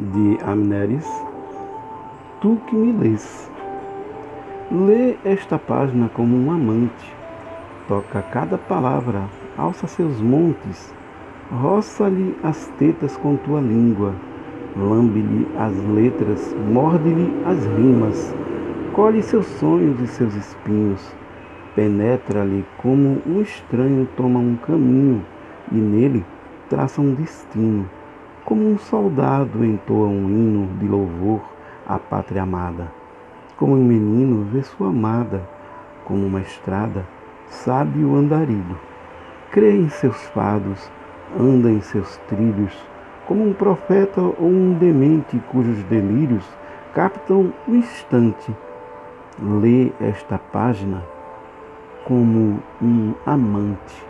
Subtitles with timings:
[0.00, 1.06] de Amneris,
[2.40, 3.50] tu que me lês.
[4.70, 7.14] Lê esta página como um amante,
[7.86, 9.24] toca cada palavra,
[9.58, 10.94] alça seus montes,
[11.52, 14.14] roça-lhe as tetas com tua língua,
[14.74, 18.34] lambe-lhe as letras, morde-lhe as rimas,
[18.94, 21.14] colhe seus sonhos e seus espinhos,
[21.74, 25.22] penetra-lhe como um estranho toma um caminho
[25.70, 26.24] e nele
[26.70, 27.86] traça um destino
[28.44, 31.40] como um soldado entoa um hino de louvor
[31.86, 32.90] à pátria amada.
[33.56, 35.42] Como um menino vê sua amada,
[36.04, 37.04] como uma estrada
[37.48, 38.78] sabe o andarilho.
[39.50, 40.90] Crê em seus fados,
[41.38, 42.72] anda em seus trilhos,
[43.26, 46.44] como um profeta ou um demente cujos delírios
[46.94, 48.54] captam o instante.
[49.40, 51.02] Lê esta página
[52.04, 54.09] como um amante.